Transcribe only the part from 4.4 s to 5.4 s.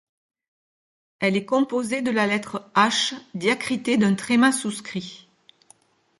souscrit.